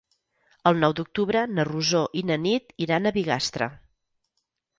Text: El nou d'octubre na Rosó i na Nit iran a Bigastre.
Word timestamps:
El 0.69 0.77
nou 0.83 0.95
d'octubre 0.99 1.43
na 1.57 1.65
Rosó 1.69 2.01
i 2.23 2.25
na 2.31 2.39
Nit 2.47 2.75
iran 2.87 3.07
a 3.07 3.13
Bigastre. 3.19 3.71